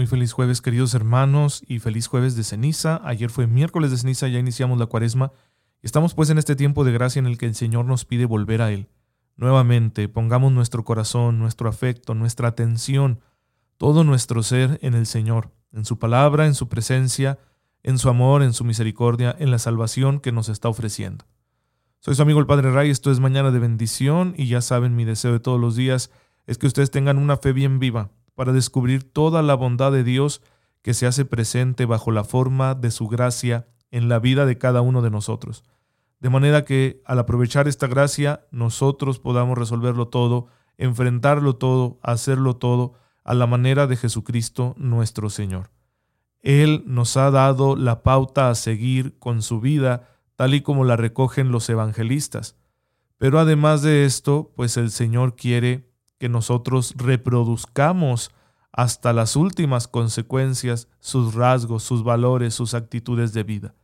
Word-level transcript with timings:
Muy 0.00 0.06
feliz 0.06 0.32
jueves 0.32 0.62
queridos 0.62 0.94
hermanos 0.94 1.62
y 1.66 1.78
feliz 1.78 2.06
jueves 2.06 2.34
de 2.34 2.42
ceniza. 2.42 3.02
Ayer 3.04 3.28
fue 3.28 3.46
miércoles 3.46 3.90
de 3.90 3.98
ceniza, 3.98 4.28
ya 4.28 4.38
iniciamos 4.38 4.78
la 4.78 4.86
cuaresma. 4.86 5.30
Estamos 5.82 6.14
pues 6.14 6.30
en 6.30 6.38
este 6.38 6.56
tiempo 6.56 6.84
de 6.84 6.92
gracia 6.92 7.20
en 7.20 7.26
el 7.26 7.36
que 7.36 7.44
el 7.44 7.54
Señor 7.54 7.84
nos 7.84 8.06
pide 8.06 8.24
volver 8.24 8.62
a 8.62 8.72
Él. 8.72 8.88
Nuevamente, 9.36 10.08
pongamos 10.08 10.52
nuestro 10.52 10.86
corazón, 10.86 11.38
nuestro 11.38 11.68
afecto, 11.68 12.14
nuestra 12.14 12.48
atención, 12.48 13.20
todo 13.76 14.02
nuestro 14.02 14.42
ser 14.42 14.78
en 14.80 14.94
el 14.94 15.04
Señor, 15.04 15.50
en 15.70 15.84
su 15.84 15.98
palabra, 15.98 16.46
en 16.46 16.54
su 16.54 16.70
presencia, 16.70 17.38
en 17.82 17.98
su 17.98 18.08
amor, 18.08 18.42
en 18.42 18.54
su 18.54 18.64
misericordia, 18.64 19.36
en 19.38 19.50
la 19.50 19.58
salvación 19.58 20.18
que 20.20 20.32
nos 20.32 20.48
está 20.48 20.70
ofreciendo. 20.70 21.26
Soy 21.98 22.14
su 22.14 22.22
amigo 22.22 22.40
el 22.40 22.46
Padre 22.46 22.72
Ray, 22.72 22.88
esto 22.88 23.10
es 23.10 23.20
Mañana 23.20 23.50
de 23.50 23.58
Bendición 23.58 24.32
y 24.34 24.46
ya 24.46 24.62
saben, 24.62 24.96
mi 24.96 25.04
deseo 25.04 25.32
de 25.32 25.40
todos 25.40 25.60
los 25.60 25.76
días 25.76 26.10
es 26.46 26.56
que 26.56 26.66
ustedes 26.66 26.90
tengan 26.90 27.18
una 27.18 27.36
fe 27.36 27.52
bien 27.52 27.78
viva, 27.78 28.08
para 28.34 28.52
descubrir 28.52 29.04
toda 29.04 29.42
la 29.42 29.54
bondad 29.54 29.92
de 29.92 30.04
Dios 30.04 30.42
que 30.82 30.94
se 30.94 31.06
hace 31.06 31.24
presente 31.24 31.84
bajo 31.86 32.10
la 32.10 32.24
forma 32.24 32.74
de 32.74 32.90
su 32.90 33.08
gracia 33.08 33.68
en 33.90 34.08
la 34.08 34.18
vida 34.18 34.46
de 34.46 34.58
cada 34.58 34.80
uno 34.80 35.02
de 35.02 35.10
nosotros. 35.10 35.64
De 36.20 36.30
manera 36.30 36.64
que 36.64 37.02
al 37.04 37.18
aprovechar 37.18 37.68
esta 37.68 37.86
gracia 37.86 38.46
nosotros 38.50 39.18
podamos 39.18 39.56
resolverlo 39.58 40.08
todo, 40.08 40.48
enfrentarlo 40.78 41.56
todo, 41.56 41.98
hacerlo 42.02 42.56
todo 42.56 42.94
a 43.24 43.34
la 43.34 43.46
manera 43.46 43.86
de 43.86 43.96
Jesucristo 43.96 44.74
nuestro 44.78 45.30
Señor. 45.30 45.70
Él 46.42 46.84
nos 46.86 47.16
ha 47.16 47.30
dado 47.30 47.76
la 47.76 48.02
pauta 48.02 48.48
a 48.48 48.54
seguir 48.54 49.18
con 49.18 49.42
su 49.42 49.60
vida 49.60 50.08
tal 50.36 50.54
y 50.54 50.62
como 50.62 50.84
la 50.84 50.96
recogen 50.96 51.52
los 51.52 51.68
evangelistas. 51.68 52.56
Pero 53.18 53.38
además 53.38 53.82
de 53.82 54.06
esto, 54.06 54.52
pues 54.56 54.78
el 54.78 54.90
Señor 54.90 55.36
quiere 55.36 55.89
que 56.20 56.28
nosotros 56.28 56.94
reproduzcamos 56.98 58.30
hasta 58.72 59.14
las 59.14 59.36
últimas 59.36 59.88
consecuencias 59.88 60.86
sus 61.00 61.34
rasgos, 61.34 61.82
sus 61.82 62.04
valores, 62.04 62.52
sus 62.52 62.74
actitudes 62.74 63.32
de 63.32 63.42
vida. 63.42 63.74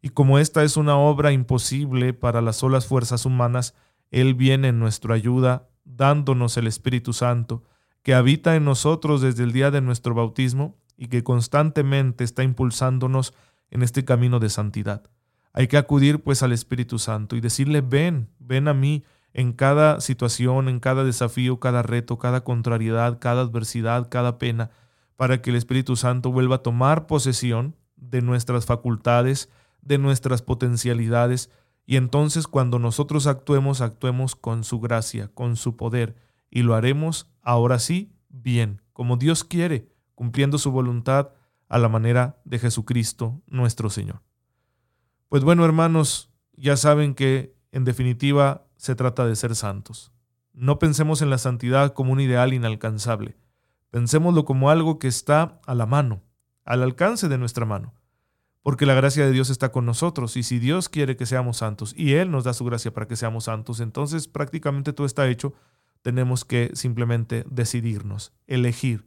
Y 0.00 0.08
como 0.08 0.38
esta 0.38 0.64
es 0.64 0.78
una 0.78 0.96
obra 0.96 1.30
imposible 1.30 2.14
para 2.14 2.40
las 2.40 2.56
solas 2.56 2.86
fuerzas 2.86 3.26
humanas, 3.26 3.74
Él 4.10 4.34
viene 4.34 4.68
en 4.68 4.78
nuestra 4.78 5.14
ayuda, 5.14 5.68
dándonos 5.84 6.56
el 6.56 6.66
Espíritu 6.66 7.12
Santo, 7.12 7.64
que 8.02 8.14
habita 8.14 8.56
en 8.56 8.64
nosotros 8.64 9.20
desde 9.20 9.44
el 9.44 9.52
día 9.52 9.70
de 9.70 9.82
nuestro 9.82 10.14
bautismo 10.14 10.78
y 10.96 11.08
que 11.08 11.22
constantemente 11.22 12.24
está 12.24 12.42
impulsándonos 12.42 13.34
en 13.70 13.82
este 13.82 14.06
camino 14.06 14.40
de 14.40 14.48
santidad. 14.48 15.02
Hay 15.52 15.68
que 15.68 15.76
acudir 15.76 16.22
pues 16.22 16.42
al 16.42 16.52
Espíritu 16.52 16.98
Santo 16.98 17.36
y 17.36 17.42
decirle, 17.42 17.82
ven, 17.82 18.30
ven 18.38 18.68
a 18.68 18.74
mí, 18.74 19.04
en 19.34 19.52
cada 19.52 20.00
situación, 20.00 20.68
en 20.68 20.80
cada 20.80 21.04
desafío, 21.04 21.58
cada 21.58 21.82
reto, 21.82 22.18
cada 22.18 22.44
contrariedad, 22.44 23.18
cada 23.18 23.42
adversidad, 23.42 24.08
cada 24.08 24.38
pena, 24.38 24.70
para 25.16 25.42
que 25.42 25.50
el 25.50 25.56
Espíritu 25.56 25.96
Santo 25.96 26.32
vuelva 26.32 26.56
a 26.56 26.62
tomar 26.62 27.06
posesión 27.06 27.76
de 27.96 28.22
nuestras 28.22 28.64
facultades, 28.64 29.50
de 29.82 29.98
nuestras 29.98 30.40
potencialidades, 30.40 31.50
y 31.84 31.96
entonces 31.96 32.46
cuando 32.46 32.78
nosotros 32.78 33.26
actuemos, 33.26 33.80
actuemos 33.80 34.36
con 34.36 34.64
su 34.64 34.80
gracia, 34.80 35.28
con 35.34 35.56
su 35.56 35.76
poder, 35.76 36.16
y 36.48 36.62
lo 36.62 36.74
haremos 36.74 37.28
ahora 37.42 37.78
sí 37.80 38.12
bien, 38.28 38.82
como 38.92 39.16
Dios 39.16 39.42
quiere, 39.42 39.88
cumpliendo 40.14 40.58
su 40.58 40.70
voluntad 40.70 41.30
a 41.68 41.78
la 41.78 41.88
manera 41.88 42.40
de 42.44 42.60
Jesucristo 42.60 43.42
nuestro 43.48 43.90
Señor. 43.90 44.22
Pues 45.28 45.42
bueno, 45.42 45.64
hermanos, 45.64 46.30
ya 46.52 46.76
saben 46.76 47.14
que 47.14 47.56
en 47.72 47.84
definitiva 47.84 48.63
se 48.76 48.94
trata 48.94 49.26
de 49.26 49.36
ser 49.36 49.54
santos. 49.54 50.12
No 50.52 50.78
pensemos 50.78 51.20
en 51.22 51.30
la 51.30 51.38
santidad 51.38 51.94
como 51.94 52.12
un 52.12 52.20
ideal 52.20 52.52
inalcanzable. 52.52 53.36
Pensémoslo 53.90 54.44
como 54.44 54.70
algo 54.70 54.98
que 54.98 55.08
está 55.08 55.60
a 55.66 55.74
la 55.74 55.86
mano, 55.86 56.22
al 56.64 56.82
alcance 56.82 57.28
de 57.28 57.38
nuestra 57.38 57.66
mano. 57.66 57.94
Porque 58.62 58.86
la 58.86 58.94
gracia 58.94 59.26
de 59.26 59.32
Dios 59.32 59.50
está 59.50 59.72
con 59.72 59.84
nosotros 59.84 60.36
y 60.36 60.42
si 60.42 60.58
Dios 60.58 60.88
quiere 60.88 61.16
que 61.16 61.26
seamos 61.26 61.58
santos 61.58 61.92
y 61.96 62.14
Él 62.14 62.30
nos 62.30 62.44
da 62.44 62.54
su 62.54 62.64
gracia 62.64 62.94
para 62.94 63.06
que 63.06 63.16
seamos 63.16 63.44
santos, 63.44 63.80
entonces 63.80 64.26
prácticamente 64.26 64.92
todo 64.92 65.06
está 65.06 65.28
hecho. 65.28 65.52
Tenemos 66.02 66.44
que 66.44 66.70
simplemente 66.74 67.44
decidirnos, 67.50 68.32
elegir, 68.46 69.06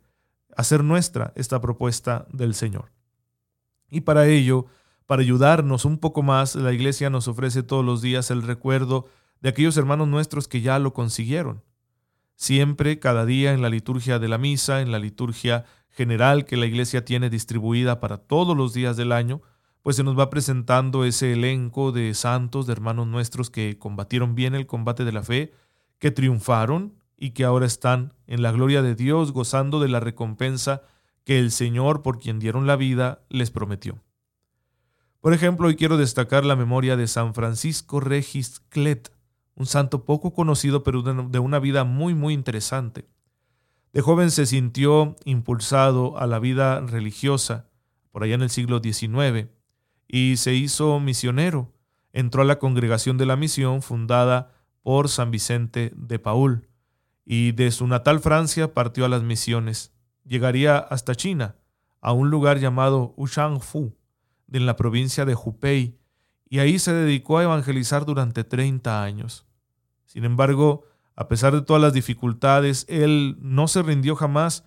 hacer 0.55 0.83
nuestra 0.83 1.33
esta 1.35 1.59
propuesta 1.59 2.27
del 2.31 2.53
Señor. 2.53 2.91
Y 3.89 4.01
para 4.01 4.27
ello, 4.27 4.67
para 5.05 5.21
ayudarnos 5.21 5.85
un 5.85 5.97
poco 5.97 6.21
más, 6.21 6.55
la 6.55 6.73
iglesia 6.73 7.09
nos 7.09 7.27
ofrece 7.27 7.63
todos 7.63 7.85
los 7.85 8.01
días 8.01 8.29
el 8.29 8.43
recuerdo 8.43 9.07
de 9.41 9.49
aquellos 9.49 9.77
hermanos 9.77 10.07
nuestros 10.07 10.47
que 10.47 10.61
ya 10.61 10.79
lo 10.79 10.93
consiguieron. 10.93 11.63
Siempre, 12.35 12.99
cada 12.99 13.25
día, 13.25 13.53
en 13.53 13.61
la 13.61 13.69
liturgia 13.69 14.19
de 14.19 14.27
la 14.27 14.37
misa, 14.37 14.81
en 14.81 14.91
la 14.91 14.99
liturgia 14.99 15.65
general 15.89 16.45
que 16.45 16.57
la 16.57 16.67
iglesia 16.67 17.03
tiene 17.03 17.29
distribuida 17.29 17.99
para 17.99 18.17
todos 18.17 18.55
los 18.55 18.73
días 18.73 18.97
del 18.97 19.11
año, 19.11 19.41
pues 19.81 19.95
se 19.95 20.03
nos 20.03 20.19
va 20.19 20.29
presentando 20.29 21.05
ese 21.05 21.33
elenco 21.33 21.91
de 21.91 22.13
santos, 22.13 22.67
de 22.67 22.73
hermanos 22.73 23.07
nuestros 23.07 23.49
que 23.49 23.79
combatieron 23.79 24.35
bien 24.35 24.53
el 24.53 24.67
combate 24.67 25.05
de 25.05 25.11
la 25.11 25.23
fe, 25.23 25.53
que 25.97 26.11
triunfaron 26.11 26.93
y 27.17 27.31
que 27.31 27.45
ahora 27.45 27.65
están 27.65 28.13
en 28.27 28.41
la 28.41 28.51
gloria 28.51 28.81
de 28.81 28.95
Dios 28.95 29.31
gozando 29.31 29.79
de 29.79 29.87
la 29.87 29.99
recompensa 29.99 30.83
que 31.23 31.39
el 31.39 31.51
Señor, 31.51 32.03
por 32.03 32.19
quien 32.19 32.39
dieron 32.39 32.67
la 32.67 32.75
vida, 32.75 33.23
les 33.29 33.49
prometió. 33.49 34.01
Por 35.19 35.33
ejemplo, 35.33 35.67
hoy 35.67 35.75
quiero 35.75 35.97
destacar 35.97 36.45
la 36.45 36.55
memoria 36.55 36.95
de 36.95 37.07
San 37.07 37.33
Francisco 37.33 37.99
Regis 37.99 38.59
Clet, 38.69 39.11
un 39.57 39.65
santo 39.65 40.05
poco 40.05 40.33
conocido 40.33 40.83
pero 40.83 41.01
de 41.01 41.39
una 41.39 41.59
vida 41.59 41.83
muy 41.83 42.13
muy 42.13 42.33
interesante. 42.33 43.09
De 43.91 44.01
joven 44.01 44.29
se 44.29 44.45
sintió 44.45 45.15
impulsado 45.25 46.19
a 46.19 46.27
la 46.27 46.37
vida 46.37 46.81
religiosa, 46.81 47.65
por 48.11 48.23
allá 48.23 48.35
en 48.35 48.43
el 48.43 48.51
siglo 48.51 48.79
XIX, 48.83 49.47
y 50.07 50.37
se 50.37 50.53
hizo 50.53 50.99
misionero. 50.99 51.73
Entró 52.13 52.43
a 52.43 52.45
la 52.45 52.59
congregación 52.59 53.17
de 53.17 53.25
la 53.25 53.35
misión 53.35 53.81
fundada 53.81 54.51
por 54.83 55.09
San 55.09 55.31
Vicente 55.31 55.91
de 55.95 56.19
Paul, 56.19 56.67
y 57.25 57.53
de 57.53 57.71
su 57.71 57.87
natal 57.87 58.19
Francia 58.19 58.75
partió 58.75 59.05
a 59.05 59.09
las 59.09 59.23
misiones. 59.23 59.91
Llegaría 60.23 60.77
hasta 60.77 61.15
China, 61.15 61.55
a 61.99 62.13
un 62.13 62.29
lugar 62.29 62.59
llamado 62.59 63.15
Ushangfu, 63.17 63.97
en 64.51 64.65
la 64.67 64.75
provincia 64.75 65.25
de 65.25 65.33
Hubei, 65.33 65.97
y 66.47 66.59
ahí 66.59 66.77
se 66.77 66.93
dedicó 66.93 67.39
a 67.39 67.43
evangelizar 67.43 68.05
durante 68.05 68.43
30 68.43 69.03
años. 69.03 69.46
Sin 70.07 70.25
embargo, 70.25 70.85
a 71.15 71.27
pesar 71.27 71.53
de 71.53 71.61
todas 71.61 71.81
las 71.81 71.93
dificultades, 71.93 72.85
él 72.89 73.37
no 73.39 73.67
se 73.67 73.83
rindió 73.83 74.15
jamás, 74.15 74.63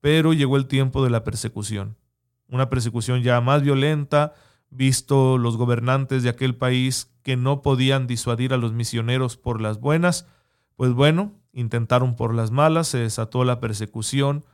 pero 0.00 0.32
llegó 0.32 0.56
el 0.56 0.66
tiempo 0.66 1.04
de 1.04 1.10
la 1.10 1.24
persecución. 1.24 1.96
Una 2.48 2.70
persecución 2.70 3.22
ya 3.22 3.40
más 3.40 3.62
violenta, 3.62 4.34
visto 4.70 5.36
los 5.36 5.56
gobernantes 5.56 6.22
de 6.22 6.28
aquel 6.28 6.54
país 6.56 7.10
que 7.22 7.36
no 7.36 7.60
podían 7.60 8.06
disuadir 8.06 8.52
a 8.52 8.56
los 8.56 8.72
misioneros 8.72 9.36
por 9.36 9.60
las 9.60 9.80
buenas, 9.80 10.26
pues 10.76 10.92
bueno, 10.92 11.32
intentaron 11.52 12.16
por 12.16 12.34
las 12.34 12.50
malas, 12.50 12.88
se 12.88 12.98
desató 12.98 13.44
la 13.44 13.60
persecución, 13.60 14.44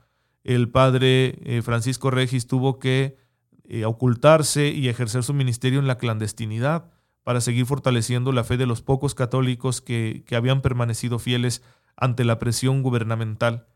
el 0.43 0.69
padre 0.69 1.39
eh, 1.43 1.61
Francisco 1.61 2.11
Regis 2.11 2.47
tuvo 2.47 2.79
que 2.79 3.17
eh, 3.65 3.85
ocultarse 3.85 4.69
y 4.69 4.87
ejercer 4.89 5.23
su 5.23 5.33
ministerio 5.33 5.79
en 5.79 5.87
la 5.87 5.97
clandestinidad 5.97 6.91
para 7.23 7.41
seguir 7.41 7.65
fortaleciendo 7.65 8.31
la 8.31 8.43
fe 8.43 8.57
de 8.57 8.65
los 8.65 8.81
pocos 8.81 9.15
católicos 9.15 9.81
que, 9.81 10.23
que 10.25 10.35
habían 10.35 10.61
permanecido 10.61 11.19
fieles 11.19 11.63
ante 11.95 12.23
la 12.25 12.39
presión 12.39 12.81
gubernamental. 12.81 13.67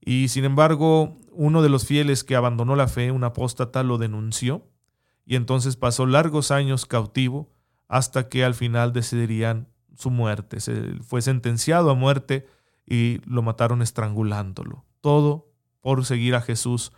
Y 0.00 0.28
sin 0.28 0.44
embargo, 0.44 1.18
uno 1.32 1.62
de 1.62 1.68
los 1.68 1.86
fieles 1.86 2.24
que 2.24 2.36
abandonó 2.36 2.76
la 2.76 2.88
fe, 2.88 3.10
un 3.10 3.24
apóstata, 3.24 3.82
lo 3.82 3.98
denunció 3.98 4.66
y 5.28 5.36
entonces 5.36 5.76
pasó 5.76 6.06
largos 6.06 6.50
años 6.50 6.86
cautivo 6.86 7.50
hasta 7.86 8.28
que 8.28 8.44
al 8.44 8.54
final 8.54 8.94
decidirían 8.94 9.68
su 9.94 10.10
muerte. 10.10 10.60
Se 10.60 10.94
fue 11.02 11.20
sentenciado 11.20 11.90
a 11.90 11.94
muerte 11.94 12.46
y 12.86 13.20
lo 13.26 13.42
mataron 13.42 13.82
estrangulándolo. 13.82 14.86
Todo 15.02 15.52
por 15.80 16.06
seguir 16.06 16.34
a 16.34 16.40
Jesús, 16.40 16.92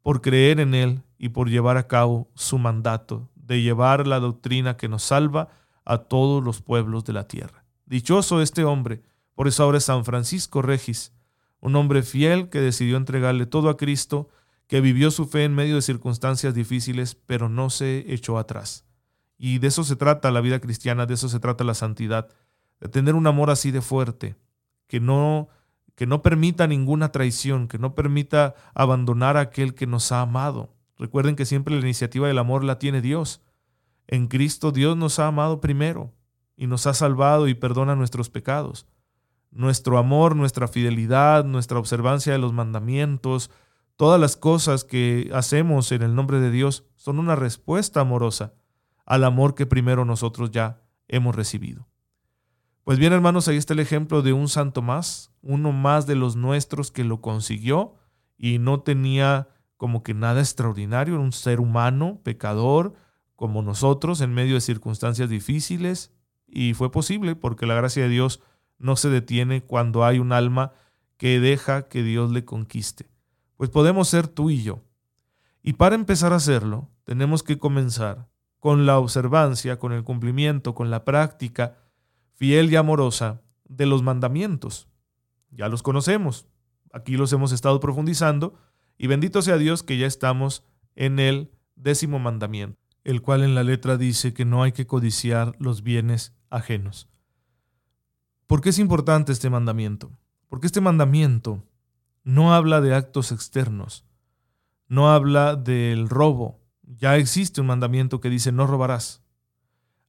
por 0.00 0.22
creer 0.22 0.60
en 0.60 0.74
Él 0.74 1.02
y 1.18 1.30
por 1.30 1.50
llevar 1.50 1.76
a 1.76 1.86
cabo 1.86 2.30
su 2.34 2.58
mandato 2.58 3.30
de 3.46 3.62
llevar 3.62 4.06
la 4.06 4.20
doctrina 4.20 4.76
que 4.76 4.88
nos 4.88 5.02
salva 5.02 5.48
a 5.84 5.98
todos 5.98 6.42
los 6.42 6.62
pueblos 6.62 7.04
de 7.04 7.12
la 7.12 7.28
tierra. 7.28 7.64
Dichoso 7.86 8.40
este 8.40 8.64
hombre 8.64 9.02
Por 9.34 9.48
eso 9.48 9.62
ahora 9.64 9.78
es 9.78 9.84
San 9.84 10.04
Francisco 10.04 10.62
Regis, 10.62 11.12
un 11.60 11.74
hombre 11.76 12.02
fiel 12.02 12.48
que 12.50 12.60
decidió 12.60 12.96
entregarle 12.96 13.46
todo 13.46 13.68
a 13.68 13.76
Cristo, 13.76 14.28
que 14.68 14.80
vivió 14.80 15.10
su 15.10 15.26
fe 15.26 15.44
en 15.44 15.54
medio 15.54 15.74
de 15.74 15.82
circunstancias 15.82 16.54
difíciles, 16.54 17.14
pero 17.14 17.48
no 17.48 17.68
se 17.68 18.12
echó 18.12 18.38
atrás. 18.38 18.84
Y 19.36 19.58
de 19.58 19.68
eso 19.68 19.82
se 19.82 19.96
trata 19.96 20.30
la 20.30 20.40
vida 20.40 20.60
cristiana, 20.60 21.06
de 21.06 21.14
eso 21.14 21.28
se 21.28 21.40
trata 21.40 21.64
la 21.64 21.74
santidad, 21.74 22.28
de 22.80 22.88
tener 22.88 23.14
un 23.14 23.26
amor 23.26 23.50
así 23.50 23.70
de 23.72 23.82
fuerte, 23.82 24.36
que 24.86 25.00
no 25.00 25.48
que 25.94 26.06
no 26.06 26.22
permita 26.22 26.66
ninguna 26.66 27.12
traición, 27.12 27.68
que 27.68 27.78
no 27.78 27.94
permita 27.94 28.54
abandonar 28.74 29.36
a 29.36 29.40
aquel 29.40 29.74
que 29.74 29.86
nos 29.86 30.10
ha 30.12 30.20
amado. 30.20 30.74
Recuerden 31.04 31.36
que 31.36 31.44
siempre 31.44 31.74
la 31.74 31.82
iniciativa 31.82 32.28
del 32.28 32.38
amor 32.38 32.64
la 32.64 32.78
tiene 32.78 33.02
Dios. 33.02 33.42
En 34.06 34.26
Cristo 34.26 34.72
Dios 34.72 34.96
nos 34.96 35.18
ha 35.18 35.26
amado 35.26 35.60
primero 35.60 36.14
y 36.56 36.66
nos 36.66 36.86
ha 36.86 36.94
salvado 36.94 37.46
y 37.46 37.52
perdona 37.52 37.94
nuestros 37.94 38.30
pecados. 38.30 38.86
Nuestro 39.50 39.98
amor, 39.98 40.34
nuestra 40.34 40.66
fidelidad, 40.66 41.44
nuestra 41.44 41.78
observancia 41.78 42.32
de 42.32 42.38
los 42.38 42.54
mandamientos, 42.54 43.50
todas 43.96 44.18
las 44.18 44.38
cosas 44.38 44.82
que 44.82 45.30
hacemos 45.34 45.92
en 45.92 46.00
el 46.00 46.14
nombre 46.14 46.40
de 46.40 46.50
Dios 46.50 46.86
son 46.96 47.18
una 47.18 47.36
respuesta 47.36 48.00
amorosa 48.00 48.54
al 49.04 49.24
amor 49.24 49.54
que 49.54 49.66
primero 49.66 50.06
nosotros 50.06 50.52
ya 50.52 50.80
hemos 51.06 51.34
recibido. 51.36 51.86
Pues 52.82 52.98
bien, 52.98 53.12
hermanos, 53.12 53.46
ahí 53.46 53.58
está 53.58 53.74
el 53.74 53.80
ejemplo 53.80 54.22
de 54.22 54.32
un 54.32 54.48
santo 54.48 54.80
más, 54.80 55.34
uno 55.42 55.70
más 55.70 56.06
de 56.06 56.14
los 56.14 56.34
nuestros 56.34 56.90
que 56.90 57.04
lo 57.04 57.20
consiguió 57.20 57.92
y 58.38 58.58
no 58.58 58.80
tenía 58.80 59.50
como 59.84 60.02
que 60.02 60.14
nada 60.14 60.40
extraordinario, 60.40 61.20
un 61.20 61.32
ser 61.32 61.60
humano, 61.60 62.18
pecador, 62.22 62.94
como 63.36 63.60
nosotros, 63.60 64.22
en 64.22 64.32
medio 64.32 64.54
de 64.54 64.62
circunstancias 64.62 65.28
difíciles, 65.28 66.10
y 66.48 66.72
fue 66.72 66.90
posible 66.90 67.36
porque 67.36 67.66
la 67.66 67.74
gracia 67.74 68.04
de 68.04 68.08
Dios 68.08 68.40
no 68.78 68.96
se 68.96 69.10
detiene 69.10 69.62
cuando 69.62 70.02
hay 70.02 70.20
un 70.20 70.32
alma 70.32 70.72
que 71.18 71.38
deja 71.38 71.86
que 71.86 72.02
Dios 72.02 72.30
le 72.30 72.46
conquiste. 72.46 73.10
Pues 73.58 73.68
podemos 73.68 74.08
ser 74.08 74.26
tú 74.26 74.48
y 74.48 74.62
yo. 74.62 74.80
Y 75.62 75.74
para 75.74 75.96
empezar 75.96 76.32
a 76.32 76.36
hacerlo, 76.36 76.88
tenemos 77.04 77.42
que 77.42 77.58
comenzar 77.58 78.26
con 78.60 78.86
la 78.86 78.98
observancia, 78.98 79.78
con 79.78 79.92
el 79.92 80.02
cumplimiento, 80.02 80.74
con 80.74 80.90
la 80.90 81.04
práctica 81.04 81.76
fiel 82.32 82.72
y 82.72 82.76
amorosa 82.76 83.42
de 83.68 83.84
los 83.84 84.02
mandamientos. 84.02 84.88
Ya 85.50 85.68
los 85.68 85.82
conocemos, 85.82 86.46
aquí 86.90 87.18
los 87.18 87.34
hemos 87.34 87.52
estado 87.52 87.80
profundizando 87.80 88.54
y 88.98 89.06
bendito 89.06 89.42
sea 89.42 89.58
Dios 89.58 89.82
que 89.82 89.98
ya 89.98 90.06
estamos 90.06 90.64
en 90.96 91.18
el 91.18 91.50
décimo 91.76 92.18
mandamiento, 92.18 92.78
el 93.02 93.22
cual 93.22 93.42
en 93.42 93.54
la 93.54 93.62
letra 93.62 93.96
dice 93.96 94.32
que 94.32 94.44
no 94.44 94.62
hay 94.62 94.72
que 94.72 94.86
codiciar 94.86 95.54
los 95.58 95.82
bienes 95.82 96.32
ajenos. 96.50 97.08
¿Por 98.46 98.60
qué 98.60 98.70
es 98.70 98.78
importante 98.78 99.32
este 99.32 99.50
mandamiento? 99.50 100.12
Porque 100.48 100.66
este 100.66 100.80
mandamiento 100.80 101.64
no 102.22 102.54
habla 102.54 102.80
de 102.80 102.94
actos 102.94 103.32
externos, 103.32 104.04
no 104.86 105.10
habla 105.10 105.56
del 105.56 106.08
robo. 106.08 106.60
Ya 106.82 107.16
existe 107.16 107.60
un 107.60 107.66
mandamiento 107.66 108.20
que 108.20 108.30
dice 108.30 108.52
no 108.52 108.66
robarás. 108.66 109.22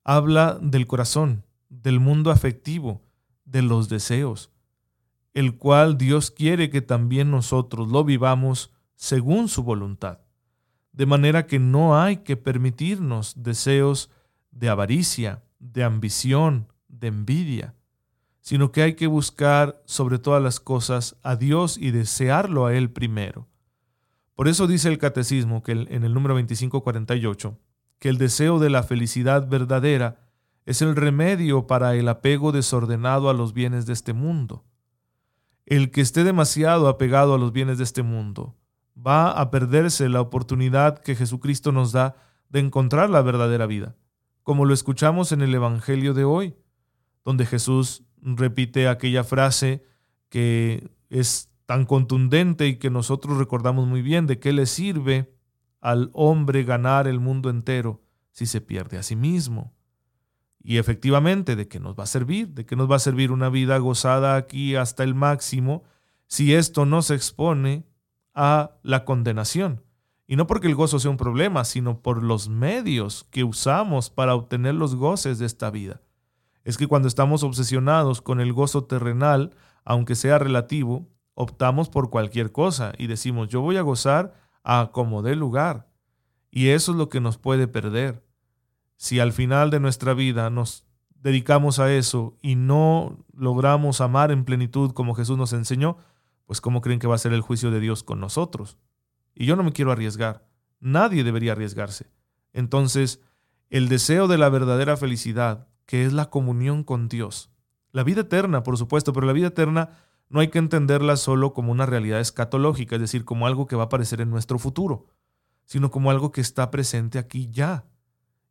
Habla 0.04 0.60
del 0.62 0.86
corazón, 0.86 1.46
del 1.70 2.00
mundo 2.00 2.30
afectivo, 2.30 3.02
de 3.46 3.62
los 3.62 3.90
deseos, 3.90 4.52
el 5.34 5.58
cual 5.58 5.98
Dios 5.98 6.30
quiere 6.30 6.70
que 6.70 6.82
también 6.82 7.32
nosotros 7.32 7.88
lo 7.90 8.04
vivamos 8.04 8.75
según 8.96 9.48
su 9.48 9.64
voluntad. 9.64 10.20
De 10.92 11.06
manera 11.06 11.46
que 11.46 11.60
no 11.60 12.00
hay 12.00 12.18
que 12.18 12.38
permitirnos 12.38 13.44
deseos 13.44 14.10
de 14.52 14.70
avaricia, 14.70 15.44
de 15.60 15.84
ambición, 15.84 16.68
de 16.88 17.08
envidia, 17.08 17.76
sino 18.42 18.72
que 18.72 18.84
hay 18.84 18.94
que 18.94 19.08
buscar 19.08 19.82
sobre 19.86 20.20
todas 20.20 20.42
las 20.42 20.60
cosas 20.60 21.18
a 21.24 21.36
Dios 21.36 21.78
y 21.78 21.92
desearlo 21.92 22.66
a 22.66 22.76
Él 22.76 22.92
primero. 22.92 23.48
Por 24.36 24.48
eso 24.48 24.68
dice 24.68 24.90
el 24.90 24.98
catecismo 24.98 25.64
que 25.64 25.72
en 25.72 26.04
el 26.04 26.14
número 26.14 26.36
2548 26.36 27.58
que 28.00 28.10
el 28.10 28.18
deseo 28.18 28.60
de 28.60 28.70
la 28.70 28.84
felicidad 28.84 29.48
verdadera 29.48 30.20
es 30.66 30.82
el 30.82 30.96
remedio 30.96 31.68
para 31.68 31.96
el 31.96 32.08
apego 32.08 32.52
desordenado 32.52 33.30
a 33.30 33.34
los 33.34 33.54
bienes 33.54 33.86
de 33.86 33.94
este 33.94 34.14
mundo. 34.14 34.64
El 35.66 35.92
que 35.92 36.02
esté 36.02 36.24
demasiado 36.24 36.88
apegado 36.88 37.34
a 37.34 37.38
los 37.38 37.52
bienes 37.52 37.78
de 37.78 37.84
este 37.84 38.04
mundo 38.04 38.56
va 39.06 39.32
a 39.32 39.52
perderse 39.52 40.10
la 40.10 40.22
oportunidad 40.22 41.00
que 41.00 41.16
Jesucristo 41.16 41.72
nos 41.72 41.92
da 41.92 42.16
de 42.50 42.60
encontrar 42.60 43.10
la 43.10 43.22
verdadera 43.22 43.66
vida, 43.66 43.96
como 44.44 44.66
lo 44.66 44.74
escuchamos 44.74 45.32
en 45.32 45.42
el 45.42 45.54
Evangelio 45.54 46.14
de 46.14 46.24
hoy, 46.24 46.56
donde 47.24 47.46
Jesús 47.46 48.04
repite 48.22 48.88
aquella 48.88 49.24
frase 49.24 49.84
que 50.30 50.92
es 51.10 51.50
tan 51.66 51.86
contundente 51.86 52.68
y 52.68 52.78
que 52.78 52.90
nosotros 52.90 53.38
recordamos 53.38 53.88
muy 53.88 54.02
bien 54.02 54.28
de 54.28 54.40
qué 54.40 54.54
le 54.54 54.66
sirve 54.66 55.34
al 55.82 56.10
hombre 56.14 56.64
ganar 56.64 57.08
el 57.08 57.20
mundo 57.20 57.50
entero 57.50 58.02
si 58.32 58.46
se 58.46 58.62
pierde 58.62 58.98
a 58.98 59.04
sí 59.04 59.16
mismo. 59.16 59.74
Y 60.64 60.78
efectivamente, 60.78 61.56
¿de 61.56 61.68
qué 61.68 61.80
nos 61.80 61.96
va 61.96 62.04
a 62.04 62.08
servir? 62.08 62.50
¿De 62.50 62.66
qué 62.66 62.76
nos 62.76 62.90
va 62.90 62.96
a 62.96 63.00
servir 63.00 63.32
una 63.32 63.50
vida 63.50 63.78
gozada 63.78 64.36
aquí 64.36 64.76
hasta 64.76 65.04
el 65.04 65.14
máximo 65.14 65.84
si 66.28 66.56
esto 66.56 66.86
no 66.86 67.02
se 67.04 67.14
expone 67.14 67.86
a 68.36 68.78
la 68.84 69.06
condenación? 69.06 69.84
Y 70.28 70.36
no 70.36 70.48
porque 70.48 70.68
el 70.68 70.76
gozo 70.76 71.00
sea 71.00 71.12
un 71.12 71.18
problema, 71.18 71.66
sino 71.66 72.02
por 72.02 72.24
los 72.24 72.50
medios 72.50 73.26
que 73.32 73.44
usamos 73.44 74.10
para 74.10 74.36
obtener 74.36 74.76
los 74.76 74.96
goces 74.96 75.40
de 75.40 75.46
esta 75.46 75.70
vida. 75.70 76.02
Es 76.64 76.78
que 76.78 76.88
cuando 76.88 77.08
estamos 77.08 77.44
obsesionados 77.44 78.22
con 78.22 78.42
el 78.42 78.52
gozo 78.54 78.86
terrenal, 78.86 79.56
aunque 79.84 80.16
sea 80.16 80.40
relativo, 80.40 81.08
optamos 81.36 81.90
por 81.90 82.10
cualquier 82.10 82.52
cosa 82.52 82.94
y 82.98 83.08
decimos, 83.08 83.50
yo 83.50 83.62
voy 83.62 83.78
a 83.78 83.82
gozar 83.82 84.34
a 84.64 84.90
como 84.92 85.22
dé 85.22 85.36
lugar. 85.36 85.88
Y 86.50 86.70
eso 86.70 86.92
es 86.92 86.98
lo 86.98 87.10
que 87.10 87.22
nos 87.22 87.38
puede 87.38 87.68
perder 87.68 88.26
si 88.98 89.20
al 89.20 89.34
final 89.34 89.70
de 89.70 89.80
nuestra 89.80 90.14
vida 90.14 90.50
nos 90.50 90.86
dedicamos 91.22 91.80
a 91.80 91.92
eso 91.92 92.38
y 92.42 92.56
no 92.56 93.26
logramos 93.34 94.02
amar 94.02 94.32
en 94.32 94.46
plenitud 94.46 94.92
como 94.92 95.16
Jesús 95.16 95.38
nos 95.38 95.54
enseñó, 95.54 95.98
pues 96.46 96.62
¿cómo 96.62 96.82
creen 96.82 97.00
que 97.00 97.08
va 97.08 97.16
a 97.16 97.20
ser 97.20 97.34
el 97.34 97.42
juicio 97.42 97.72
de 97.72 97.80
Dios 97.80 98.04
con 98.04 98.20
nosotros? 98.20 98.78
Y 99.34 99.46
yo 99.46 99.56
no 99.56 99.64
me 99.64 99.74
quiero 99.74 99.92
arriesgar. 99.92 100.48
Nadie 100.80 101.24
debería 101.24 101.54
arriesgarse. 101.54 102.12
Entonces, 102.54 103.22
el 103.70 103.90
deseo 103.90 104.28
de 104.28 104.38
la 104.38 104.50
verdadera 104.50 104.98
felicidad, 104.98 105.68
que 105.86 106.06
es 106.06 106.14
la 106.14 106.30
comunión 106.30 106.84
con 106.84 107.10
Dios, 107.10 107.52
la 107.92 108.04
vida 108.04 108.22
eterna, 108.22 108.64
por 108.64 108.78
supuesto, 108.78 109.14
pero 109.14 109.26
la 109.26 109.34
vida 109.34 109.48
eterna 109.48 109.98
no 110.30 110.40
hay 110.40 110.50
que 110.50 110.60
entenderla 110.60 111.18
solo 111.18 111.54
como 111.54 111.72
una 111.72 111.86
realidad 111.86 112.20
escatológica, 112.20 112.96
es 112.96 113.02
decir, 113.02 113.26
como 113.26 113.48
algo 113.48 113.68
que 113.68 113.76
va 113.76 113.84
a 113.84 113.86
aparecer 113.86 114.22
en 114.22 114.30
nuestro 114.30 114.60
futuro, 114.60 115.08
sino 115.66 115.92
como 115.92 116.12
algo 116.12 116.32
que 116.32 116.42
está 116.42 116.72
presente 116.72 117.20
aquí 117.20 117.50
ya. 117.52 117.86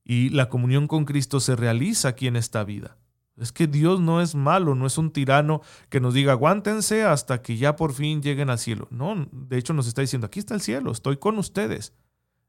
Y 0.05 0.31
la 0.31 0.49
comunión 0.49 0.87
con 0.87 1.05
Cristo 1.05 1.41
se 1.41 1.57
realiza 1.57 2.09
aquí 2.09 2.27
en 2.27 2.37
esta 2.37 2.65
vida. 2.65 2.99
Es 3.37 3.51
que 3.51 3.67
Dios 3.67 4.01
no 4.01 4.21
es 4.21 4.35
malo, 4.35 4.75
no 4.75 4.87
es 4.87 4.97
un 4.97 5.11
tirano 5.11 5.61
que 5.89 6.01
nos 6.01 6.15
diga 6.15 6.33
aguántense 6.33 7.05
hasta 7.05 7.43
que 7.43 7.57
ya 7.57 7.75
por 7.75 7.93
fin 7.93 8.23
lleguen 8.23 8.49
al 8.49 8.59
cielo. 8.59 8.87
No, 8.91 9.27
de 9.33 9.59
hecho 9.59 9.73
nos 9.73 9.89
está 9.89 10.03
diciendo, 10.03 10.27
aquí 10.27 10.39
está 10.39 10.55
el 10.55 10.61
cielo, 10.61 10.93
estoy 10.93 11.17
con 11.17 11.39
ustedes. 11.39 11.93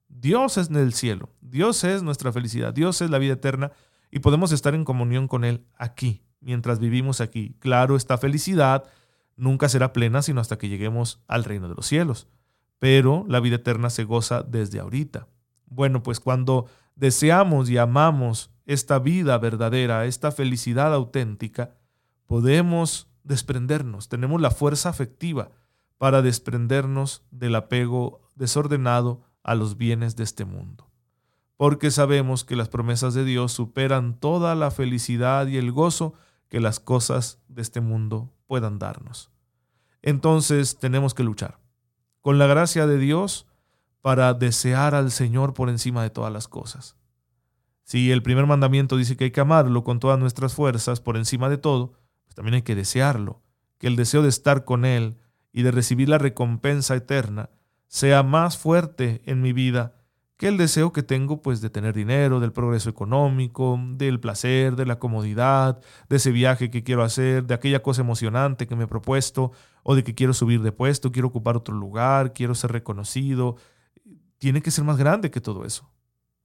Dios 0.07 0.57
es 0.57 0.69
el 0.69 0.93
cielo, 0.93 1.29
Dios 1.41 1.83
es 1.83 2.03
nuestra 2.03 2.31
felicidad, 2.31 2.73
Dios 2.73 3.01
es 3.01 3.09
la 3.09 3.17
vida 3.17 3.33
eterna 3.33 3.71
y 4.11 4.19
podemos 4.19 4.51
estar 4.51 4.75
en 4.75 4.85
comunión 4.85 5.27
con 5.27 5.43
Él 5.43 5.65
aquí, 5.75 6.23
mientras 6.39 6.79
vivimos 6.79 7.19
aquí. 7.19 7.55
Claro, 7.59 7.95
esta 7.95 8.17
felicidad 8.17 8.83
nunca 9.35 9.67
será 9.67 9.91
plena 9.91 10.21
sino 10.21 10.39
hasta 10.39 10.57
que 10.57 10.69
lleguemos 10.69 11.23
al 11.27 11.43
reino 11.43 11.67
de 11.67 11.75
los 11.75 11.87
cielos, 11.87 12.27
pero 12.77 13.25
la 13.27 13.39
vida 13.39 13.55
eterna 13.55 13.89
se 13.89 14.03
goza 14.03 14.43
desde 14.43 14.79
ahorita. 14.79 15.27
Bueno, 15.65 16.03
pues 16.03 16.19
cuando 16.19 16.67
deseamos 16.95 17.69
y 17.69 17.77
amamos 17.77 18.51
esta 18.65 18.99
vida 18.99 19.37
verdadera, 19.37 20.05
esta 20.05 20.31
felicidad 20.31 20.93
auténtica, 20.93 21.75
podemos 22.25 23.09
desprendernos, 23.23 24.09
tenemos 24.09 24.41
la 24.41 24.51
fuerza 24.51 24.89
afectiva 24.89 25.51
para 25.97 26.21
desprendernos 26.21 27.23
del 27.31 27.55
apego 27.55 28.21
desordenado 28.35 29.21
a 29.43 29.55
los 29.55 29.77
bienes 29.77 30.15
de 30.15 30.23
este 30.23 30.45
mundo. 30.45 30.91
Porque 31.57 31.89
sabemos 31.89 32.43
que 32.43 32.55
las 32.55 32.67
promesas 32.67 33.13
de 33.13 33.23
Dios 33.23 33.53
superan 33.53 34.19
toda 34.19 34.55
la 34.55 34.71
felicidad 34.71 35.47
y 35.47 35.57
el 35.57 35.71
gozo 35.71 36.13
que 36.49 36.59
las 36.59 36.79
cosas 36.79 37.39
de 37.47 37.61
este 37.61 37.79
mundo 37.79 38.33
puedan 38.45 38.77
darnos. 38.77 39.31
Entonces 40.01 40.77
tenemos 40.77 41.13
que 41.13 41.23
luchar. 41.23 41.59
Con 42.21 42.37
la 42.37 42.47
gracia 42.47 42.87
de 42.87 42.97
Dios, 42.97 43.47
para 44.01 44.33
desear 44.33 44.93
al 44.93 45.11
Señor 45.11 45.53
por 45.53 45.69
encima 45.69 46.03
de 46.03 46.09
todas 46.09 46.31
las 46.31 46.47
cosas. 46.47 46.95
Si 47.85 48.11
el 48.11 48.23
primer 48.23 48.47
mandamiento 48.47 48.97
dice 48.97 49.15
que 49.15 49.25
hay 49.25 49.31
que 49.31 49.41
amarlo 49.41 49.83
con 49.83 49.99
todas 49.99 50.17
nuestras 50.17 50.55
fuerzas 50.55 51.01
por 51.01 51.17
encima 51.17 51.49
de 51.49 51.59
todo, 51.59 51.93
pues 52.25 52.33
también 52.33 52.55
hay 52.55 52.61
que 52.63 52.73
desearlo, 52.73 53.43
que 53.77 53.85
el 53.85 53.95
deseo 53.95 54.23
de 54.23 54.29
estar 54.29 54.65
con 54.65 54.85
Él 54.85 55.17
y 55.53 55.61
de 55.61 55.69
recibir 55.69 56.09
la 56.09 56.17
recompensa 56.17 56.95
eterna 56.95 57.51
sea 57.87 58.23
más 58.23 58.57
fuerte 58.57 59.21
en 59.25 59.43
mi 59.43 59.53
vida 59.53 59.93
que 60.37 60.47
el 60.47 60.57
deseo 60.57 60.91
que 60.91 61.03
tengo 61.03 61.43
pues 61.43 61.61
de 61.61 61.69
tener 61.69 61.93
dinero, 61.93 62.39
del 62.39 62.51
progreso 62.51 62.89
económico, 62.89 63.79
del 63.91 64.19
placer, 64.19 64.75
de 64.75 64.87
la 64.87 64.97
comodidad, 64.97 65.79
de 66.09 66.15
ese 66.15 66.31
viaje 66.31 66.71
que 66.71 66.83
quiero 66.83 67.03
hacer, 67.03 67.45
de 67.45 67.53
aquella 67.53 67.83
cosa 67.83 68.01
emocionante 68.01 68.67
que 68.67 68.75
me 68.75 68.85
he 68.85 68.87
propuesto, 68.87 69.51
o 69.83 69.95
de 69.95 70.03
que 70.03 70.15
quiero 70.15 70.33
subir 70.33 70.63
de 70.63 70.71
puesto, 70.71 71.11
quiero 71.11 71.27
ocupar 71.27 71.55
otro 71.55 71.75
lugar, 71.75 72.33
quiero 72.33 72.55
ser 72.55 72.71
reconocido, 72.71 73.57
tiene 74.39 74.61
que 74.63 74.71
ser 74.71 74.83
más 74.83 74.97
grande 74.97 75.31
que 75.31 75.39
todo 75.39 75.63
eso. 75.63 75.94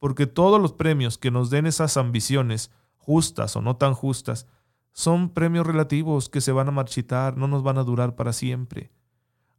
Porque 0.01 0.25
todos 0.25 0.59
los 0.59 0.73
premios 0.73 1.19
que 1.19 1.29
nos 1.29 1.51
den 1.51 1.67
esas 1.67 1.95
ambiciones, 1.95 2.71
justas 2.97 3.55
o 3.55 3.61
no 3.61 3.75
tan 3.75 3.93
justas, 3.93 4.47
son 4.93 5.29
premios 5.29 5.67
relativos 5.67 6.27
que 6.27 6.41
se 6.41 6.51
van 6.51 6.69
a 6.69 6.71
marchitar, 6.71 7.37
no 7.37 7.47
nos 7.47 7.61
van 7.61 7.77
a 7.77 7.83
durar 7.83 8.15
para 8.15 8.33
siempre. 8.33 8.89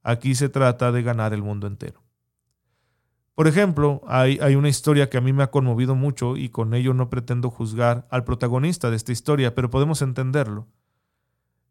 Aquí 0.02 0.34
se 0.34 0.48
trata 0.48 0.90
de 0.90 1.04
ganar 1.04 1.32
el 1.32 1.44
mundo 1.44 1.68
entero. 1.68 2.02
Por 3.36 3.46
ejemplo, 3.46 4.02
hay, 4.08 4.56
una 4.56 4.68
historia 4.68 5.08
que 5.08 5.16
a 5.16 5.20
mí 5.20 5.32
me 5.32 5.44
ha 5.44 5.52
conmovido 5.52 5.94
mucho 5.94 6.36
y 6.36 6.48
con 6.48 6.74
ello 6.74 6.92
no 6.92 7.08
pretendo 7.08 7.48
juzgar 7.48 8.08
al 8.10 8.24
protagonista 8.24 8.90
de 8.90 8.96
esta 8.96 9.12
historia, 9.12 9.54
pero 9.54 9.70
podemos 9.70 10.02
entenderlo. 10.02 10.66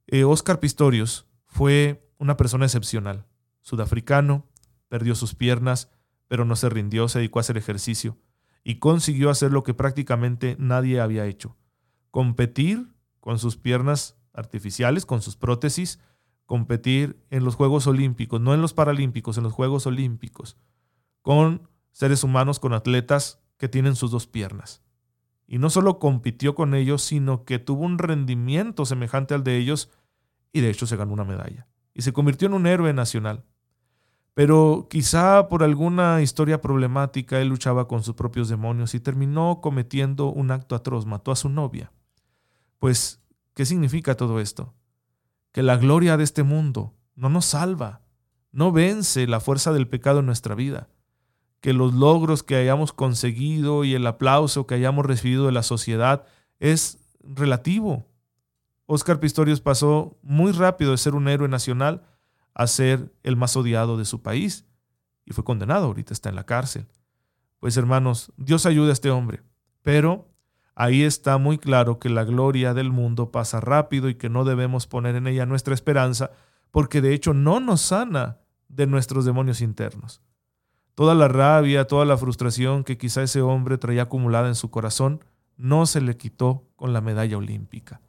Eh, 0.08 0.24
Oscar 0.24 0.62
Pistorius 0.62 1.28
fue 1.46 2.10
una 2.20 2.38
persona 2.38 2.64
excepcional, 2.68 3.26
sudafricano, 3.60 4.46
perdió 4.88 5.14
sus 5.14 5.36
piernas, 5.36 5.92
pero 6.30 6.46
no 6.46 6.56
se 6.56 6.70
rindió, 6.70 7.10
se 7.10 7.20
dedicó 7.20 7.40
a 7.40 7.42
hacer 7.42 7.58
ejercicio 7.58 8.16
y 8.64 8.76
consiguió 8.76 9.30
hacer 9.30 9.52
lo 9.52 9.64
que 9.64 9.74
prácticamente 9.74 10.56
nadie 10.60 11.00
había 11.00 11.26
hecho, 11.26 11.58
competir 12.12 12.94
con 13.20 13.40
sus 13.40 13.58
piernas 13.58 14.18
artificiales, 14.34 15.06
con 15.06 15.22
sus 15.22 15.36
prótesis, 15.36 16.00
competir 16.46 17.24
en 17.30 17.44
los 17.44 17.56
Juegos 17.56 17.88
Olímpicos, 17.88 18.42
no 18.42 18.54
en 18.54 18.62
los 18.62 18.74
Paralímpicos, 18.74 19.38
en 19.38 19.44
los 19.44 19.54
Juegos 19.54 19.88
Olímpicos 19.88 20.58
con 21.22 21.70
seres 21.92 22.24
humanos, 22.24 22.60
con 22.60 22.74
atletas 22.74 23.42
que 23.58 23.70
tienen 23.70 23.96
sus 23.96 24.12
dos 24.12 24.28
piernas. 24.28 24.82
Y 25.48 25.58
no 25.58 25.70
solo 25.70 26.00
compitió 26.00 26.56
con 26.56 26.74
ellos, 26.74 27.02
sino 27.04 27.44
que 27.44 27.60
tuvo 27.60 27.86
un 27.86 27.98
rendimiento 27.98 28.86
semejante 28.86 29.34
al 29.34 29.44
de 29.44 29.58
ellos 29.58 29.90
y 30.54 30.62
de 30.62 30.70
hecho 30.70 30.88
se 30.88 30.96
ganó 30.96 31.14
una 31.14 31.24
medalla. 31.24 31.68
Y 31.94 32.04
se 32.04 32.14
convirtió 32.14 32.48
en 32.48 32.54
un 32.54 32.68
héroe 32.68 32.94
nacional. 32.94 33.44
Pero 34.34 34.88
quizá 34.90 35.50
por 35.50 35.64
alguna 35.64 36.22
historia 36.22 36.62
problemática 36.62 37.40
él 37.42 37.50
luchaba 37.50 37.88
con 37.88 38.04
sus 38.04 38.16
propios 38.16 38.48
demonios 38.50 38.96
y 38.96 39.00
terminó 39.00 39.60
cometiendo 39.62 40.32
un 40.32 40.52
acto 40.52 40.76
atroz, 40.76 41.06
mató 41.06 41.32
a 41.32 41.36
su 41.36 41.50
novia. 41.50 41.92
Pues, 42.80 43.22
¿qué 43.54 43.66
significa 43.66 44.16
todo 44.16 44.40
esto? 44.40 44.74
Que 45.52 45.64
la 45.64 45.78
gloria 45.78 46.16
de 46.18 46.24
este 46.24 46.44
mundo 46.44 46.94
no 47.16 47.30
nos 47.30 47.46
salva, 47.46 48.02
no 48.52 48.72
vence 48.72 49.28
la 49.28 49.40
fuerza 49.40 49.74
del 49.74 49.88
pecado 49.88 50.20
en 50.20 50.26
nuestra 50.26 50.56
vida 50.56 50.88
que 51.62 51.74
los 51.74 51.94
logros 51.94 52.44
que 52.44 52.56
hayamos 52.56 52.92
conseguido 52.92 53.84
y 53.84 53.94
el 53.94 54.06
aplauso 54.08 54.66
que 54.66 54.74
hayamos 54.76 55.06
recibido 55.06 55.46
de 55.46 55.52
la 55.52 55.64
sociedad 55.64 56.26
es 56.60 57.00
relativo. 57.22 58.08
Oscar 58.88 59.20
Pistorius 59.20 59.62
pasó 59.62 60.18
muy 60.24 60.52
rápido 60.52 60.92
de 60.92 60.98
ser 60.98 61.14
un 61.14 61.28
héroe 61.28 61.48
nacional 61.48 62.04
a 62.54 62.68
ser 62.68 63.14
el 63.24 63.36
más 63.36 63.56
odiado 63.56 63.98
de 63.98 64.06
su 64.06 64.22
país 64.22 64.66
y 65.26 65.34
fue 65.34 65.44
condenado, 65.44 65.86
ahorita 65.86 66.14
está 66.14 66.30
en 66.30 66.36
la 66.36 66.46
cárcel. 66.46 66.88
Pues 67.60 67.78
hermanos, 67.78 68.32
Dios 68.38 68.66
ayude 68.66 68.90
a 68.90 68.94
este 68.94 69.12
hombre, 69.12 69.44
pero 69.82 70.28
ahí 70.76 71.04
está 71.04 71.38
muy 71.38 71.58
claro 71.58 72.00
que 72.00 72.10
la 72.10 72.24
gloria 72.24 72.74
del 72.74 72.92
mundo 72.92 73.32
pasa 73.32 73.60
rápido 73.60 74.10
y 74.10 74.16
que 74.16 74.30
no 74.30 74.44
debemos 74.44 74.88
poner 74.88 75.16
en 75.16 75.28
ella 75.28 75.46
nuestra 75.46 75.74
esperanza 75.74 76.32
porque 76.72 77.02
de 77.02 77.14
hecho 77.14 77.34
no 77.34 77.60
nos 77.60 77.82
sana 77.82 78.40
de 78.68 78.88
nuestros 78.88 79.26
demonios 79.26 79.62
internos. 79.62 80.22
Toda 80.96 81.16
la 81.16 81.28
rabia, 81.28 81.88
toda 81.88 82.06
la 82.06 82.18
frustración 82.18 82.84
que 82.84 82.98
quizá 82.98 83.24
ese 83.24 83.42
hombre 83.42 83.78
traía 83.78 84.04
acumulada 84.04 84.48
en 84.48 84.56
su 84.56 84.72
corazón, 84.72 85.24
no 85.58 85.86
se 85.86 86.02
le 86.02 86.18
quitó 86.18 86.68
con 86.76 86.94
la 86.94 87.02
medalla 87.02 87.38
olímpica. 87.38 88.02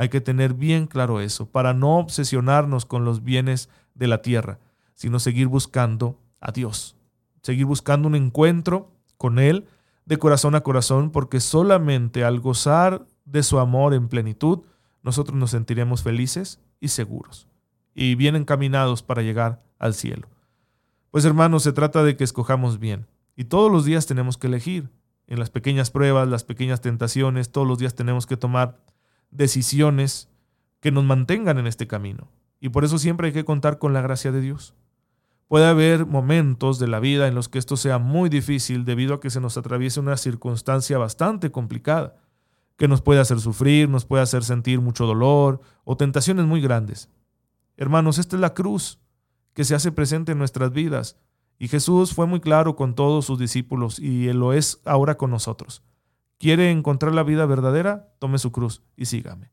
Hay 0.00 0.10
que 0.10 0.20
tener 0.20 0.54
bien 0.54 0.86
claro 0.86 1.20
eso, 1.20 1.50
para 1.50 1.74
no 1.74 1.98
obsesionarnos 1.98 2.86
con 2.86 3.04
los 3.04 3.24
bienes 3.24 3.68
de 3.96 4.06
la 4.06 4.22
tierra, 4.22 4.60
sino 4.94 5.18
seguir 5.18 5.48
buscando 5.48 6.20
a 6.40 6.52
Dios, 6.52 6.94
seguir 7.42 7.66
buscando 7.66 8.06
un 8.06 8.14
encuentro 8.14 8.92
con 9.16 9.40
Él 9.40 9.66
de 10.04 10.16
corazón 10.16 10.54
a 10.54 10.60
corazón, 10.60 11.10
porque 11.10 11.40
solamente 11.40 12.22
al 12.22 12.38
gozar 12.38 13.06
de 13.24 13.42
su 13.42 13.58
amor 13.58 13.92
en 13.92 14.06
plenitud, 14.06 14.60
nosotros 15.02 15.36
nos 15.36 15.50
sentiremos 15.50 16.04
felices 16.04 16.60
y 16.78 16.88
seguros, 16.88 17.48
y 17.92 18.14
bien 18.14 18.36
encaminados 18.36 19.02
para 19.02 19.22
llegar 19.22 19.64
al 19.80 19.94
cielo. 19.94 20.28
Pues 21.10 21.24
hermanos, 21.24 21.64
se 21.64 21.72
trata 21.72 22.04
de 22.04 22.16
que 22.16 22.22
escojamos 22.22 22.78
bien. 22.78 23.08
Y 23.34 23.46
todos 23.46 23.72
los 23.72 23.84
días 23.84 24.06
tenemos 24.06 24.38
que 24.38 24.46
elegir. 24.46 24.90
En 25.26 25.40
las 25.40 25.50
pequeñas 25.50 25.90
pruebas, 25.90 26.28
las 26.28 26.44
pequeñas 26.44 26.80
tentaciones, 26.82 27.50
todos 27.50 27.66
los 27.66 27.78
días 27.78 27.96
tenemos 27.96 28.26
que 28.26 28.36
tomar 28.36 28.78
decisiones 29.30 30.28
que 30.80 30.92
nos 30.92 31.04
mantengan 31.04 31.58
en 31.58 31.66
este 31.66 31.86
camino. 31.86 32.30
Y 32.60 32.70
por 32.70 32.84
eso 32.84 32.98
siempre 32.98 33.28
hay 33.28 33.32
que 33.32 33.44
contar 33.44 33.78
con 33.78 33.92
la 33.92 34.00
gracia 34.00 34.32
de 34.32 34.40
Dios. 34.40 34.74
Puede 35.48 35.66
haber 35.66 36.04
momentos 36.04 36.78
de 36.78 36.88
la 36.88 37.00
vida 37.00 37.26
en 37.26 37.34
los 37.34 37.48
que 37.48 37.58
esto 37.58 37.76
sea 37.76 37.98
muy 37.98 38.28
difícil 38.28 38.84
debido 38.84 39.14
a 39.14 39.20
que 39.20 39.30
se 39.30 39.40
nos 39.40 39.56
atraviese 39.56 39.98
una 39.98 40.16
circunstancia 40.16 40.98
bastante 40.98 41.50
complicada, 41.50 42.16
que 42.76 42.86
nos 42.86 43.00
puede 43.00 43.20
hacer 43.20 43.40
sufrir, 43.40 43.88
nos 43.88 44.04
puede 44.04 44.22
hacer 44.22 44.44
sentir 44.44 44.80
mucho 44.80 45.06
dolor 45.06 45.62
o 45.84 45.96
tentaciones 45.96 46.44
muy 46.44 46.60
grandes. 46.60 47.08
Hermanos, 47.76 48.18
esta 48.18 48.36
es 48.36 48.40
la 48.40 48.54
cruz 48.54 49.00
que 49.54 49.64
se 49.64 49.74
hace 49.74 49.90
presente 49.90 50.32
en 50.32 50.38
nuestras 50.38 50.72
vidas. 50.72 51.16
Y 51.58 51.68
Jesús 51.68 52.12
fue 52.12 52.26
muy 52.26 52.40
claro 52.40 52.76
con 52.76 52.94
todos 52.94 53.24
sus 53.24 53.38
discípulos 53.38 53.98
y 53.98 54.28
Él 54.28 54.38
lo 54.38 54.52
es 54.52 54.80
ahora 54.84 55.16
con 55.16 55.30
nosotros. 55.30 55.82
¿Quiere 56.38 56.70
encontrar 56.70 57.14
la 57.14 57.24
vida 57.24 57.46
verdadera? 57.46 58.12
Tome 58.18 58.38
su 58.38 58.52
cruz 58.52 58.82
y 58.96 59.06
sígame. 59.06 59.50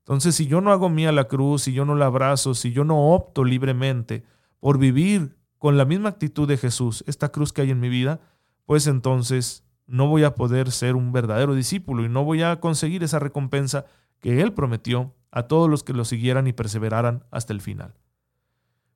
Entonces, 0.00 0.34
si 0.34 0.46
yo 0.46 0.60
no 0.60 0.72
hago 0.72 0.88
mía 0.88 1.12
la 1.12 1.24
cruz, 1.24 1.62
si 1.62 1.72
yo 1.72 1.84
no 1.84 1.94
la 1.94 2.06
abrazo, 2.06 2.54
si 2.54 2.72
yo 2.72 2.84
no 2.84 3.14
opto 3.14 3.44
libremente 3.44 4.24
por 4.60 4.78
vivir 4.78 5.36
con 5.58 5.76
la 5.76 5.84
misma 5.84 6.10
actitud 6.10 6.48
de 6.48 6.58
Jesús, 6.58 7.04
esta 7.06 7.30
cruz 7.30 7.52
que 7.52 7.62
hay 7.62 7.70
en 7.70 7.80
mi 7.80 7.88
vida, 7.88 8.20
pues 8.66 8.86
entonces 8.86 9.64
no 9.86 10.08
voy 10.08 10.24
a 10.24 10.34
poder 10.34 10.70
ser 10.70 10.96
un 10.96 11.12
verdadero 11.12 11.54
discípulo 11.54 12.04
y 12.04 12.08
no 12.08 12.24
voy 12.24 12.42
a 12.42 12.60
conseguir 12.60 13.02
esa 13.02 13.18
recompensa 13.18 13.86
que 14.20 14.40
Él 14.40 14.52
prometió 14.52 15.14
a 15.30 15.44
todos 15.44 15.70
los 15.70 15.82
que 15.82 15.92
lo 15.92 16.04
siguieran 16.04 16.46
y 16.46 16.52
perseveraran 16.52 17.24
hasta 17.30 17.52
el 17.52 17.60
final. 17.60 17.94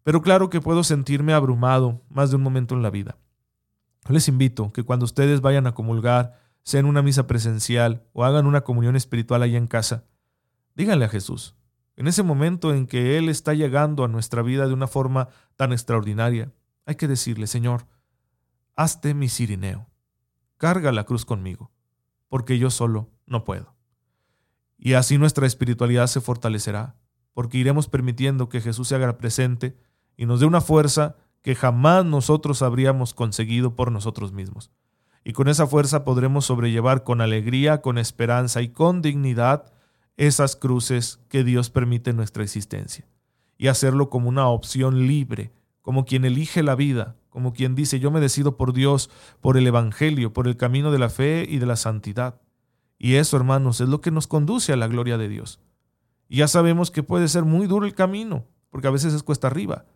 Pero 0.02 0.22
claro 0.22 0.50
que 0.50 0.60
puedo 0.60 0.84
sentirme 0.84 1.32
abrumado 1.32 2.02
más 2.10 2.30
de 2.30 2.36
un 2.36 2.42
momento 2.42 2.74
en 2.74 2.82
la 2.82 2.90
vida. 2.90 3.16
Les 4.08 4.28
invito 4.28 4.72
que 4.72 4.84
cuando 4.84 5.04
ustedes 5.04 5.40
vayan 5.40 5.66
a 5.66 5.74
comulgar, 5.74 6.38
sea 6.66 6.80
en 6.80 6.86
una 6.86 7.00
misa 7.00 7.28
presencial 7.28 8.02
o 8.12 8.24
hagan 8.24 8.44
una 8.44 8.62
comunión 8.62 8.96
espiritual 8.96 9.40
allá 9.40 9.56
en 9.56 9.68
casa, 9.68 10.04
díganle 10.74 11.04
a 11.04 11.08
Jesús, 11.08 11.54
en 11.94 12.08
ese 12.08 12.24
momento 12.24 12.74
en 12.74 12.88
que 12.88 13.16
Él 13.18 13.28
está 13.28 13.54
llegando 13.54 14.02
a 14.02 14.08
nuestra 14.08 14.42
vida 14.42 14.66
de 14.66 14.74
una 14.74 14.88
forma 14.88 15.28
tan 15.54 15.72
extraordinaria, 15.72 16.52
hay 16.84 16.96
que 16.96 17.06
decirle, 17.06 17.46
Señor, 17.46 17.86
hazte 18.74 19.14
mi 19.14 19.28
sirineo, 19.28 19.88
carga 20.56 20.90
la 20.90 21.04
cruz 21.04 21.24
conmigo, 21.24 21.70
porque 22.28 22.58
yo 22.58 22.70
solo 22.70 23.10
no 23.26 23.44
puedo. 23.44 23.76
Y 24.76 24.94
así 24.94 25.18
nuestra 25.18 25.46
espiritualidad 25.46 26.08
se 26.08 26.20
fortalecerá, 26.20 26.96
porque 27.32 27.58
iremos 27.58 27.88
permitiendo 27.88 28.48
que 28.48 28.60
Jesús 28.60 28.88
se 28.88 28.96
haga 28.96 29.18
presente 29.18 29.78
y 30.16 30.26
nos 30.26 30.40
dé 30.40 30.46
una 30.46 30.60
fuerza 30.60 31.14
que 31.42 31.54
jamás 31.54 32.04
nosotros 32.04 32.60
habríamos 32.62 33.14
conseguido 33.14 33.76
por 33.76 33.92
nosotros 33.92 34.32
mismos. 34.32 34.72
Y 35.28 35.32
con 35.32 35.48
esa 35.48 35.66
fuerza 35.66 36.04
podremos 36.04 36.44
sobrellevar 36.44 37.02
con 37.02 37.20
alegría, 37.20 37.82
con 37.82 37.98
esperanza 37.98 38.62
y 38.62 38.68
con 38.68 39.02
dignidad 39.02 39.72
esas 40.16 40.54
cruces 40.54 41.18
que 41.28 41.42
Dios 41.42 41.68
permite 41.68 42.10
en 42.10 42.16
nuestra 42.16 42.44
existencia. 42.44 43.08
Y 43.58 43.66
hacerlo 43.66 44.08
como 44.08 44.28
una 44.28 44.46
opción 44.46 45.08
libre, 45.08 45.50
como 45.82 46.04
quien 46.04 46.24
elige 46.24 46.62
la 46.62 46.76
vida, 46.76 47.16
como 47.28 47.54
quien 47.54 47.74
dice 47.74 47.98
yo 47.98 48.12
me 48.12 48.20
decido 48.20 48.56
por 48.56 48.72
Dios, 48.72 49.10
por 49.40 49.56
el 49.56 49.66
Evangelio, 49.66 50.32
por 50.32 50.46
el 50.46 50.56
camino 50.56 50.92
de 50.92 51.00
la 51.00 51.08
fe 51.08 51.44
y 51.48 51.58
de 51.58 51.66
la 51.66 51.74
santidad. 51.74 52.40
Y 52.96 53.14
eso, 53.14 53.36
hermanos, 53.36 53.80
es 53.80 53.88
lo 53.88 54.00
que 54.00 54.12
nos 54.12 54.28
conduce 54.28 54.72
a 54.72 54.76
la 54.76 54.86
gloria 54.86 55.18
de 55.18 55.28
Dios. 55.28 55.58
Y 56.28 56.36
ya 56.36 56.46
sabemos 56.46 56.92
que 56.92 57.02
puede 57.02 57.26
ser 57.26 57.42
muy 57.44 57.66
duro 57.66 57.84
el 57.84 57.96
camino, 57.96 58.44
porque 58.70 58.86
a 58.86 58.92
veces 58.92 59.12
es 59.12 59.24
cuesta 59.24 59.48
arriba, 59.48 59.86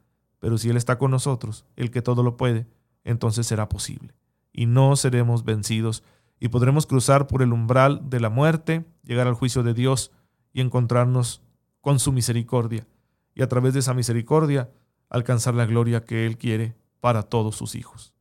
pero 0.40 0.58
si 0.58 0.70
Él 0.70 0.76
está 0.76 0.98
con 0.98 1.12
nosotros, 1.12 1.66
el 1.76 1.92
que 1.92 2.02
todo 2.02 2.24
lo 2.24 2.36
puede, 2.36 2.66
entonces 3.04 3.46
será 3.46 3.68
posible. 3.68 4.12
Y 4.52 4.66
no 4.66 4.96
seremos 4.96 5.44
vencidos 5.44 6.02
y 6.40 6.48
podremos 6.48 6.86
cruzar 6.86 7.26
por 7.26 7.42
el 7.42 7.52
umbral 7.52 8.08
de 8.08 8.20
la 8.20 8.30
muerte, 8.30 8.84
llegar 9.04 9.26
al 9.26 9.34
juicio 9.34 9.62
de 9.62 9.74
Dios 9.74 10.10
y 10.52 10.60
encontrarnos 10.60 11.42
con 11.80 11.98
su 11.98 12.12
misericordia. 12.12 12.86
Y 13.34 13.42
a 13.42 13.48
través 13.48 13.74
de 13.74 13.80
esa 13.80 13.94
misericordia 13.94 14.70
alcanzar 15.08 15.54
la 15.54 15.66
gloria 15.66 16.04
que 16.04 16.26
Él 16.26 16.38
quiere 16.38 16.74
para 17.00 17.22
todos 17.22 17.56
sus 17.56 17.74
hijos. 17.74 18.14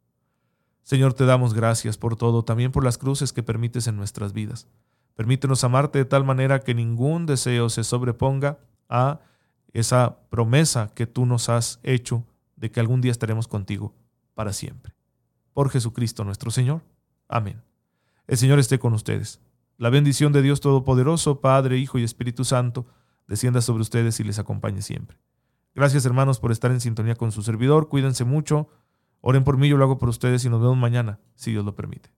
Señor, 0.83 1.13
te 1.13 1.25
damos 1.25 1.53
gracias 1.53 1.97
por 1.97 2.15
todo, 2.15 2.43
también 2.43 2.71
por 2.71 2.83
las 2.83 2.97
cruces 2.97 3.31
que 3.31 3.43
permites 3.43 3.87
en 3.87 3.95
nuestras 3.95 4.33
vidas. 4.33 4.67
Permítenos 5.15 5.63
amarte 5.63 5.99
de 5.99 6.05
tal 6.05 6.23
manera 6.23 6.61
que 6.61 6.73
ningún 6.73 7.25
deseo 7.25 7.69
se 7.69 7.83
sobreponga 7.83 8.57
a 8.87 9.19
esa 9.71 10.17
promesa 10.29 10.91
que 10.95 11.05
tú 11.05 11.25
nos 11.25 11.49
has 11.49 11.79
hecho 11.83 12.25
de 12.55 12.71
que 12.71 12.79
algún 12.79 13.01
día 13.01 13.11
estaremos 13.11 13.47
contigo 13.47 13.93
para 14.33 14.51
siempre. 14.51 14.98
Por 15.59 15.71
Jesucristo 15.71 16.23
nuestro 16.23 16.51
Señor. 16.51 16.85
Amén. 17.27 17.61
El 18.27 18.37
Señor 18.37 18.59
esté 18.59 18.79
con 18.79 18.93
ustedes. 18.93 19.41
La 19.75 19.89
bendición 19.89 20.31
de 20.31 20.41
Dios 20.41 20.61
Todopoderoso, 20.61 21.41
Padre, 21.41 21.77
Hijo 21.77 21.99
y 21.99 22.05
Espíritu 22.05 22.45
Santo, 22.45 22.87
descienda 23.27 23.59
sobre 23.59 23.81
ustedes 23.81 24.21
y 24.21 24.23
les 24.23 24.39
acompañe 24.39 24.81
siempre. 24.81 25.19
Gracias 25.75 26.05
hermanos 26.05 26.39
por 26.39 26.53
estar 26.53 26.71
en 26.71 26.79
sintonía 26.79 27.15
con 27.15 27.33
su 27.33 27.41
servidor. 27.41 27.89
Cuídense 27.89 28.23
mucho. 28.23 28.69
Oren 29.19 29.43
por 29.43 29.57
mí, 29.57 29.67
yo 29.67 29.75
lo 29.75 29.83
hago 29.83 29.99
por 29.99 30.07
ustedes 30.07 30.45
y 30.45 30.49
nos 30.49 30.61
vemos 30.61 30.77
mañana, 30.77 31.19
si 31.35 31.51
Dios 31.51 31.65
lo 31.65 31.75
permite. 31.75 32.09